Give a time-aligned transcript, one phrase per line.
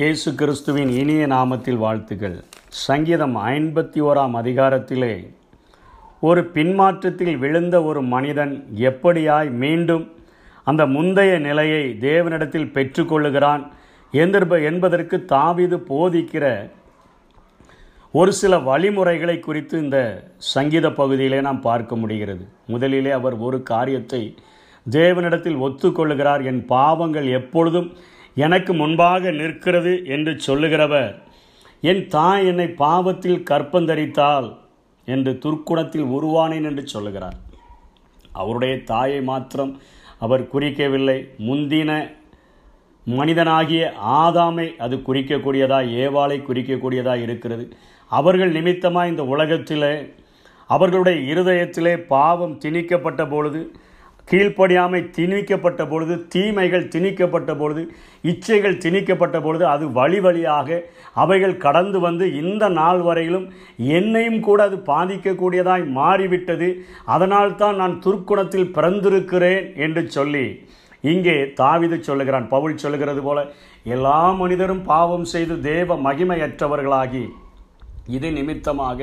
[0.00, 5.34] இயேசு கிறிஸ்துவின் இனிய நாமத்தில் வாழ்த்துக்கள் சங்கீதம் ஐம்பத்தி ஓராம் அதிகாரத்திலே
[6.20, 10.12] ஒரு பின்மாற்றத்தில் விழுந்த ஒரு மனிதன் எப்படியாய் மீண்டும்
[10.64, 13.66] அந்த முந்தைய நிலையை தேவனிடத்தில் பெற்றுக்கொள்ளுகிறான்?
[14.10, 16.70] என்ப- என்பதற்கு தாவிது போதிக்கிற
[18.12, 22.48] ஒரு சில வழிமுறைகளை குறித்து இந்த சங்கீத பகுதியிலே நாம் பார்க்க முடிகிறது.
[22.66, 24.34] முதலிலே அவர் ஒரு காரியத்தை
[24.90, 26.44] தேவனிடத்தில் ஒத்துக்கொள்ளுகிறார்.
[26.44, 27.96] என் பாவங்கள் எப்பொழுதும்
[28.34, 31.14] எனக்கு முன்பாக நிற்கிறது என்று சொல்லுகிறவர்.
[31.80, 34.56] என் தாய் என்னை பாவத்தில் கற்பந்தரித்தால்
[35.04, 37.36] என்று துர்க்குணத்தில் உருவானேன் என்று சொல்லுகிறார்.
[38.32, 39.80] அவருடைய தாயை மாத்திரம்
[40.18, 41.18] அவர் குறிக்கவில்லை.
[41.38, 42.18] முந்தின
[43.06, 47.64] மனிதனாகிய ஆதாமை அது குறிக்கக்கூடியதா ஏவாளை குறிக்கக்கூடியதா இருக்கிறது.
[48.08, 50.14] அவர்கள் நிமித்தமாக இந்த உலகத்திலே
[50.66, 53.72] அவர்களுடைய இருதயத்திலே பாவம் திணிக்கப்பட்ட பொழுது
[54.30, 57.82] கீழ்ப்படியாமை திணிக்கப்பட்ட பொழுது தீமைகள் திணிக்கப்பட்ட பொழுது
[58.30, 60.78] இச்சைகள் திணிக்கப்பட்ட பொழுது அது வழி வழியாக
[61.22, 63.46] அவைகள் கடந்து வந்து இந்த நாள் வரையிலும்
[63.98, 66.68] என்னையும் கூட அது பாதிக்கக்கூடியதாய் மாறிவிட்டது.
[67.14, 70.46] அதனால் தான் நான் துர்க்குணத்தில் பிறந்திருக்கிறேன் என்று சொல்லி
[71.12, 72.46] இங்கே தாவிது சொல்லுகிறான்.
[72.54, 73.38] பவுல் சொல்லுகிறது போல
[73.96, 77.24] எல்லா மனிதரும் பாவம் செய்து தேவ மகிமையற்றவர்களாகி
[78.16, 79.00] இது நிமித்தமாக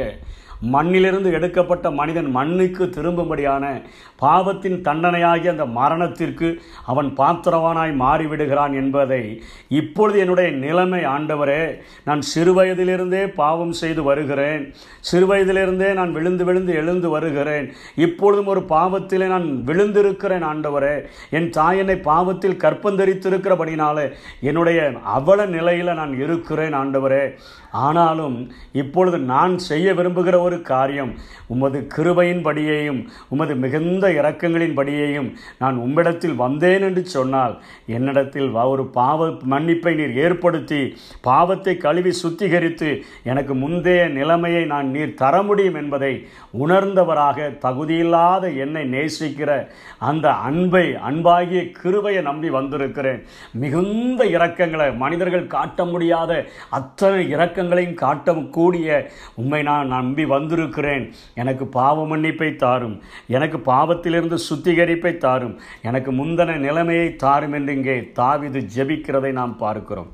[0.61, 3.81] மண்ணிலிருந்து எடுக்கப்பட்ட மனிதன் மண்ணுக்கு திரும்பும்படியான
[4.15, 13.71] பாவத்தின் தண்டனையாகிய அந்த மரணத்திற்கு அவன் பாத்திரவானாய் மாறிவிடுகிறான் என்பதை இப்பொழுது என்னுடைய நிலைமை ஆண்டவரே நான் சிறுவயதிலிருந்தே பாவம்
[13.71, 14.73] செய்து வருகிறேன்.
[15.11, 17.73] சிறுவயதிலிருந்தே நான் விழுந்து விழுந்து எழுந்து வருகிறேன்.
[17.95, 21.05] இப்பொழுதும் ஒரு பாவத்திலே நான் விழுந்திருக்கிறேன் ஆண்டவரே.
[21.29, 27.37] என் தாய் என்னை பாவத்தில் கற்பந்தரித்திருக்கிறபடினாலே என்னுடைய அவல நிலையில் நான் இருக்கிறேன் ஆண்டவரே.
[27.71, 31.13] ஆனாலும் இப்பொழுது நான் செய்ய விரும்புகிற ஒரு காரியம்
[31.47, 40.17] உமது கிருபையின்படியையும் உமது மிகுந்த இறக்கங்களின்படியையும் நான் உம்மிடத்தில் வந்தேன் என்று சொன்னால் என்னிடத்தில் ஒரு பாவ மன்னிப்பை நீர்
[40.17, 46.27] ஏற்படுத்தி பாவத்தை கழுவி சுத்திகரித்து எனக்கு முந்தைய நிலைமையை நான் நீர் தர முடியும் என்பதை
[46.59, 49.67] உணர்ந்தவராக தகுதியில்லாத என்னை நேசிக்கிற
[49.97, 53.25] அந்த அன்பை அன்பாகிய கிருபையை நம்பி வந்திருக்கிறேன்.
[53.53, 58.87] மிகுந்த இரக்கங்களை மனிதர்கள் காட்ட முடியாத அத்தனை இரக்கங்களையும் காட்டக்கூடிய
[59.35, 61.05] உண்மை நான் நம்பி வந்திருக்கிறேன்.
[61.33, 63.01] எனக்கு பாவ மன்னிப்பை தாரும்.
[63.27, 65.59] எனக்கு பாவத்திலிருந்து சுத்திகரிப்பை தாரும்.
[65.81, 70.11] எனக்கு முந்தன நிலைமையை தாரும் என்று இங்கே தாவிது ஜெபிக்கிறதை நாம் பார்க்கிறோம்.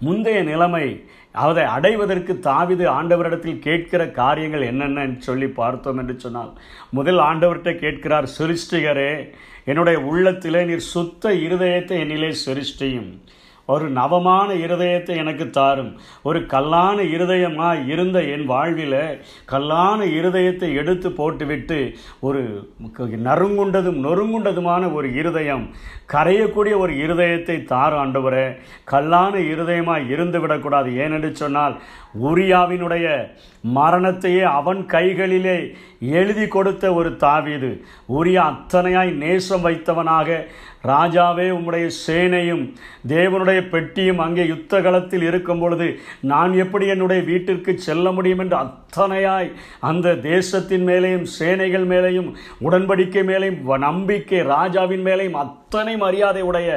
[0.00, 0.86] முந்தைய நிலைமை
[1.32, 6.52] அதை அடைவதற்கு தாவிது ஆண்டவரிடத்தில் கேட்கிற காரியங்கள் என்னென்னு சொல்லி பார்த்தோம் என்று சொன்னால்
[6.90, 9.12] முதல் ஆண்டவர்கிட்ட கேட்கிறார் சிருஷ்டிகரே
[9.64, 13.10] என்னுடைய உள்ளத்திலே நீர் சுத்த இருதயத்தை என்னிலே சிருஷ்டியும்.
[13.72, 15.90] ஒரு நவமான இருதயத்தை எனக்கு தாரும்.
[16.28, 18.96] ஒரு கல்லான இருதயமாக இருந்த என் வாழ்வில்
[19.52, 21.78] கல்லான இருதயத்தை எடுத்து போட்டுவிட்டு
[22.28, 22.42] ஒரு
[23.28, 25.64] நறுங்குண்டதும் நொறுங்குண்டதுமான ஒரு இருதயம்
[26.14, 28.46] கரையக்கூடிய ஒரு இருதயத்தை தார் ஆண்டவரே.
[28.92, 30.90] கல்லான இருதயமாக இருந்து விடக்கூடாது.
[31.04, 31.76] ஏனென்று சொன்னால்
[32.28, 33.06] உரியாவினுடைய
[33.74, 35.58] மரணத்தையே அவன் கைகளிலே
[36.18, 37.70] எழுதி கொடுத்த ஒரு தாவீது.
[38.18, 40.38] உரியா அத்தனையாய் நேசம் வைத்தவனாக
[40.84, 42.62] ராஜாவே உம்முடைய சேனையும்
[43.08, 45.86] தேவனுடைய பெட்டியும் அங்கே யுத்த களத்தில் இருக்கும் பொழுது
[46.28, 49.48] நான் எப்படி என்னுடைய வீட்டிற்கு செல்ல முடியும் என்று அத்தனையாய்
[49.84, 52.30] அந்த தேசத்தின் மேலேயும் சேனைகள் மேலேயும்
[52.62, 56.70] உடன்படிக்கை மேலேயும் வ- நம்பிக்கை ராஜாவின் மேலேயும் அத்தனை மரியாதை உடைய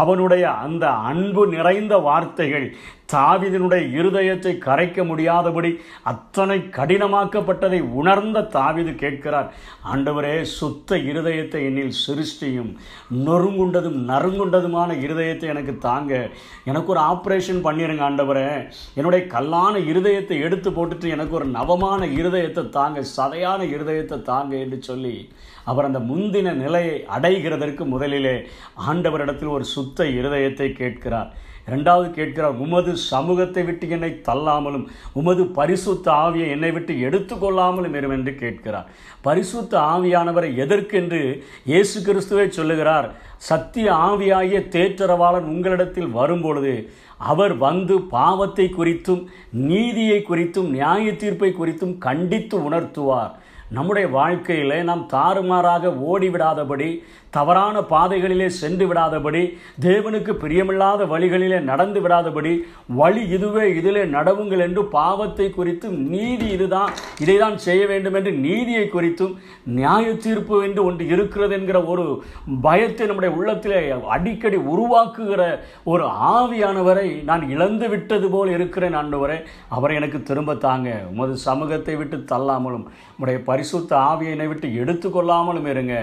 [0.00, 2.68] அவனுடைய அந்த அன்பு நிறைந்த வார்த்தைகள்
[3.12, 5.70] தாவிதனுடைய இருதயத்தை கரைக்க முடியாதபடி
[6.12, 9.48] அத்தனை கடினமாக்கப்பட்டதை உணர்ந்த தாவிது கேட்கிறார்.
[9.92, 12.70] ஆண்டவரே சுத்த இருதயத்தை என்னில் சிருஷ்டியும்
[13.26, 16.12] நொறுங்குண்டதும் நறுங்குண்டதுமான இருதயத்தை எனக்கு தாங்க.
[16.64, 18.48] எனக்கு ஒரு ஆப்ரேஷன் பண்ணிருங்க ஆண்டவரே.
[18.98, 25.16] என்னுடைய கல்லான இருதயத்தை எடுத்து போட்டுட்டு எனக்கு ஒரு நவமான இருதயத்தை தாங்க சதையான இருதயத்தை தாங்க என்று சொல்லி
[25.70, 28.36] அவர் அந்த முந்தின நிலையை அடைகிறதற்கு முதலிலே
[28.88, 31.30] ஆண்டவரிடத்தில் ஒரு சுத்த இருதயத்தை கேட்கிறார்.
[31.66, 34.86] இரண்டாவது கேட்கிறார் உமது சமூகத்தை விட்டு என்னை தள்ளாமலும்
[35.20, 38.90] உமது பரிசுத்த ஆவியை என்னை விட்டு எடுத்துக்கொள்ளாமலும் இரும் என்று கேட்கிறார்.
[39.20, 41.22] பரிசுத்த ஆவியானவரை எதற்கென்று
[41.64, 43.08] இயேசு கிறிஸ்துவை சொல்லுகிறார்
[43.48, 46.76] சத்திய ஆவியாகிய தேற்றரவாளன் உங்களிடத்தில் வரும்பொழுது
[47.32, 53.34] அவர் வந்து பாவத்தை குறித்தும் நீதியை குறித்தும் நியாய தீர்ப்பை குறித்தும் கண்டித்து உணர்த்துவார்.
[53.76, 56.88] நம்முடைய வாழ்க்கையிலே நாம் தாறுமாறாக ஓடிவிடாதபடி
[57.36, 59.42] தவறான பாதைகளிலே சென்று விடாதபடி
[59.86, 62.52] தேவனுக்கு பிரியமில்லாத வழிகளிலே நடந்து விடாதபடி
[63.00, 68.84] வழி இதுவே இதிலே நடவுங்கள் என்று பாவத்தை குறித்தும் நீதி இதுதான் இதை தான் செய்ய வேண்டும் என்று நீதியை
[68.88, 69.34] குறித்தும்
[69.78, 72.04] நியாய தீர்ப்பு என்று ஒன்று இருக்கிறது என்கிற ஒரு
[72.62, 73.80] பயத்தை நம்முடைய உள்ளத்திலே
[74.14, 75.42] அடிக்கடி உருவாக்குகிற
[75.84, 76.04] ஒரு
[76.36, 79.38] ஆவியானவரை நான் இழந்து விட்டது போல் இருக்கிறேன் ஆண்டவரே.
[79.68, 80.88] அவரை எனக்கு திரும்ப தாங்க.
[81.10, 82.86] உமது சமூகத்தை விட்டு தள்ளாமலும்
[83.18, 85.94] உடைய பரிசுத்த ஆவியினை விட்டு எடுத்துக்கொள்ளாமலும் இருங்க.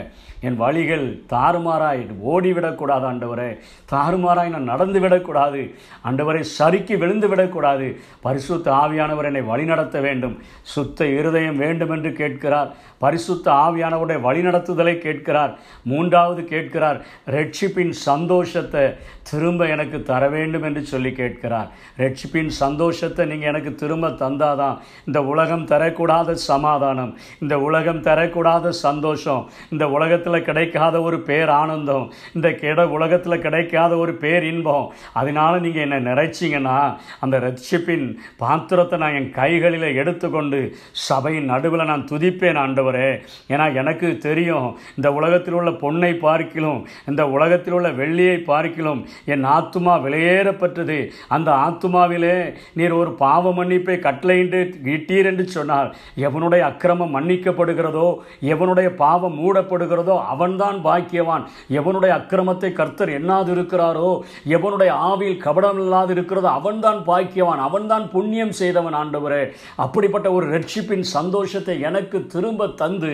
[0.41, 2.01] என் வழிகள் தாறுமாறாய்
[2.33, 3.57] ஓடிவிடக்கூடாது ஆண்டவரே.
[3.91, 5.61] தாறுமாறாய் நான் நடந்து விடக்கூடாது
[6.09, 7.87] ஆண்டவரை சறுக்கி விழுந்து விடக்கூடாது
[8.21, 10.35] பரிசுத்த ஆவியானவர் என்னை வழிநடத்த வேண்டும்.
[10.61, 12.69] சுத்த இருதயம் வேண்டும் என்று கேட்கிறார்.
[12.97, 15.53] பரிசுத்த ஆவியானவருடைய வழிநடத்துதலை கேட்கிறார்.
[15.83, 18.85] மூன்றாவது கேட்கிறார் ரட்சிப்பின் சந்தோஷத்தை
[19.31, 21.69] திரும்ப எனக்கு தர வேண்டும் என்று சொல்லி கேட்கிறார்.
[21.97, 29.89] ரட்சிப்பின் சந்தோஷத்தை நீங்கள் எனக்கு திரும்ப தந்தாதான் இந்த உலகம் தரக்கூடாத சமாதானம் இந்த உலகம் தரக்கூடாத சந்தோஷம் இந்த
[29.89, 32.05] உலகத்தில் கிடைக்காத ஒரு பேர் ஆனந்தம்.
[32.35, 34.87] இந்த கிட உலகத்தில் கிடைக்காத ஒரு பேர் இன்பம்.
[35.13, 36.77] அதனால நீங்கள் என்னை நிறைச்சிங்கன்னா
[37.19, 38.05] அந்த ரட்சிப்பின்
[38.37, 40.59] பாத்திரத்தை நான் என் கைகளில் எடுத்துக்கொண்டு
[41.07, 43.09] சபையின் நடுவில் நான் துதிப்பேன் ஆண்டவரே.
[43.53, 49.95] ஏன்னா எனக்கு தெரியும் இந்த உலகத்தில் உள்ள பொண்ணை பார்க்கிலும் இந்த உலகத்தில் உள்ள வெள்ளியை பார்க்கிலும் என் ஆத்துமா
[50.05, 50.99] விலையேறப்பட்டது.
[51.27, 52.35] அந்த ஆத்துமாவிலே
[52.73, 54.59] நீர் ஒரு பாவ மன்னிப்பை கட்டளையிட்டு
[54.95, 58.07] இட்டீர் என்று சொன்னார் எவனுடைய அக்கிரமம் மன்னிக்கப்படுகிறதோ
[58.53, 61.45] எவனுடைய பாவம் மூடப்படுகிறதோ அவன்தான் பாக்கியவான்
[61.79, 64.09] எவனுடைய அக்கிரமத்தை கர்த்தர் எண்ணாது இருக்கிறாரோ
[64.55, 69.43] எவனுடைய ஆவியில் கபடம் இல்லாது இருக்கிறதோ அவன்தான் பாக்கியவான் அவன்தான் புண்ணியம் செய்தவன் ஆண்டவரே.
[69.85, 73.11] அப்படிப்பட்ட ஒரு ரட்சிப்பின் சந்தோஷத்தை எனக்கு திரும்ப தந்து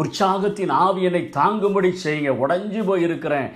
[0.00, 2.32] உற்சாகத்தின் ஆவியனை தாங்கும்படி செய்யுங்க.
[2.44, 3.50] உடஞ்சி போயிருக்கிறேன்.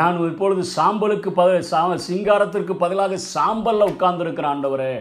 [0.00, 4.94] நான் இப்பொழுது சாம்பலுக்கு பத சா சிங்காரத்திற்கு பதிலாக சாம்பலில் உட்கார்ந்துருக்கிறேன் ஆண்டவரே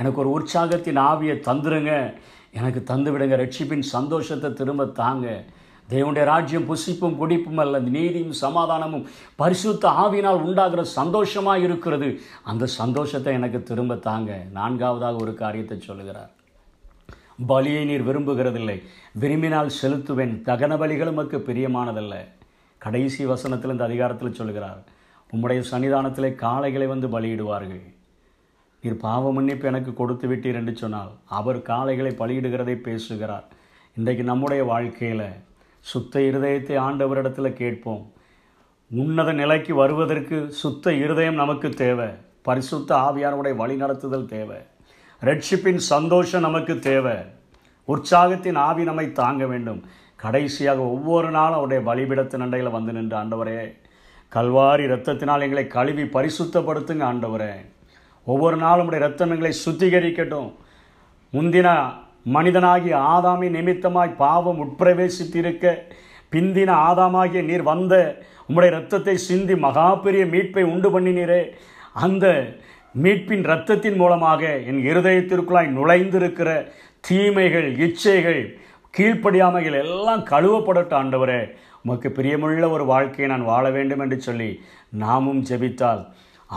[0.00, 1.92] எனக்கு ஒரு உற்சாகத்தின் ஆவியை தந்துருங்க.
[2.58, 5.26] எனக்கு தந்து விடுங்க ரட்சிப்பின் சந்தோஷத்தை திரும்ப தாங்க.
[5.88, 9.06] தேவனுடைய ராஜ்யம் புசிப்பும் குடிப்பும் அல்ல நீதியும் சமாதானமும்
[9.36, 12.20] பரிசுத்த ஆவினால் உண்டாகிற சந்தோஷமாக இருக்கிறது.
[12.44, 14.42] அந்த சந்தோஷத்தை எனக்கு திரும்ப தாங்க.
[14.52, 16.30] நான்காவதாக ஒரு காரியத்தை சொல்லுகிறார்.
[17.48, 18.82] பலியை நீர் விரும்புகிறதில்லை.
[19.12, 20.34] விரும்பினால் செலுத்துவேன்.
[20.42, 22.14] தகன பலிகள் உமக்கு பிரியமானதல்ல.
[22.78, 24.82] கடைசி வசனத்தில் இந்த அதிகாரத்தில் சொல்கிறார்
[25.32, 27.94] உம்முடைய சன்னிதானத்திலே காளைகளை வந்து பலியிடுவார்கள்.
[28.82, 33.44] நீர் பாவ மன்னிப்பு எனக்கு கொடுத்து விட்டீர் என்று சொன்னால் அவர் காளைகளை பலியிடுகிறதை பேசுகிறார்.
[33.96, 35.26] இன்றைக்கு நம்முடைய வாழ்க்கையில்
[35.80, 38.12] சுத்த இருதயத்தை ஆண்டவரிடத்தில் கேட்போம்.
[38.90, 42.08] உன்னத நிலைக்கு வருவதற்கு சுத்த இருதயம் நமக்கு தேவை.
[42.42, 44.56] பரிசுத்த ஆவியாருடைய வழி நடத்துதல் தேவை.
[45.20, 47.16] ரட்சிப்பின் சந்தோஷம் நமக்கு தேவை.
[47.84, 49.84] உற்சாகத்தின் ஆவி நம்மை தாங்க வேண்டும்.
[50.16, 53.86] கடைசியாக ஒவ்வொரு நாளும் அவருடைய பலிபிடத்தின் நண்டையில் வந்து நின்று ஆண்டவரே
[54.34, 57.52] கல்வாரி இரத்தத்தினால் எங்களை கழுவி பரிசுத்தப்படுத்துங்க ஆண்டவரே.
[58.24, 60.54] ஒவ்வொரு நாளும் உடைய ரத்தம் எங்களை சுத்திகரிக்கட்டும்.
[61.32, 61.92] முந்தின
[62.22, 65.76] மனிதனாகிய ஆதாமி நிமித்தமாய் பாவம் உட்பிரவேசித்திருக்க
[66.32, 71.50] பிந்தின ஆதாமாகிய நீர் வந்த உம்முடைய இரத்தத்தை சிந்தி மகா பெரிய மீட்பை உண்டு பண்ணினீரே.
[71.92, 72.54] அந்த
[73.02, 76.68] மீட்பின் இரத்தத்தின் மூலமாக என் இருதயத்திற்குள்ளாய் நுழைந்திருக்கிற
[77.00, 78.58] தீமைகள் இச்சைகள்
[78.98, 81.40] கீழ்ப்படியாமைகள் எல்லாம் கழுவப்படட்ட ஆண்டவரே.
[81.82, 86.06] உமக்கு பிரியமுள்ள ஒரு வாழ்க்கையை நான் வாழ வேண்டும் என்று சொல்லி நாமும் ஜெபித்தால்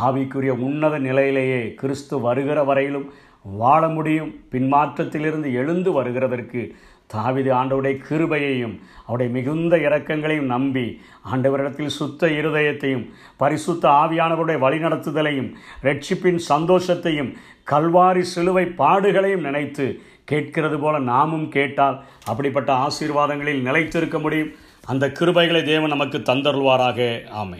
[0.05, 4.35] ஆவிக்குரிய உன்னத நிலையிலேயே கிறிஸ்து வருகிற வரையிலும் வாழ முடியும்.
[4.51, 6.69] பின்மாற்றத்திலிருந்து எழுந்து வருகிறதற்கு
[7.13, 11.01] தாவிது ஆண்டவுடைய கிருபையையும் அவருடைய மிகுந்த இரக்கங்களையும் நம்பி
[11.33, 15.53] ஆண்டவரிடத்தில் சுத்த இருதயத்தையும் பரிசுத்த ஆவியானவருடைய வழிநடத்துதலையும்
[15.83, 17.35] ரட்சிப்பின் சந்தோஷத்தையும்
[17.71, 24.51] கல்வாரி சிலுவை பாடுகளையும் நினைத்து கேட்கிறது போல நாமும் கேட்டால் அப்படிப்பட்ட ஆசீர்வாதங்களில் நிலைத்திருக்க முடியும்.
[24.85, 27.29] அந்த கிருபைகளை தேவன் நமக்கு தந்தருள்வாராக.
[27.29, 27.59] ஆமை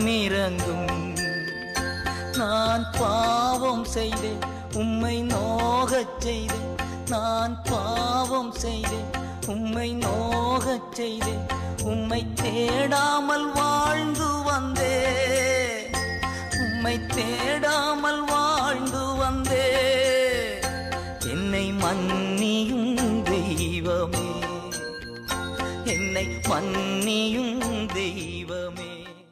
[0.00, 1.16] மனமிறங்கும்
[2.36, 4.38] நான் பாவம் செய்தேன்
[4.74, 6.70] உம்மை நோகச் செய்தேன்.
[7.08, 9.10] நான் பாவம் செய்தேன்
[9.46, 11.44] உம்மை நோகச் செய்தேன்.
[11.84, 14.96] உம்மை தேடாமல் வாழ்ந்து வந்தே
[16.60, 19.68] உம்மை தேடாமல் வாழ்ந்து வந்தே
[21.30, 24.28] என்னை மன்னியும் தெய்வமே.
[25.84, 28.39] என்னை மன்னியும் தெய்வம்.